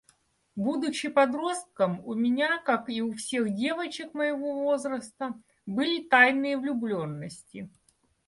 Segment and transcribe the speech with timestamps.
[0.55, 7.69] Будучи подростком, у меня как и у всех девочек моего возраста, были тайные влюбленности.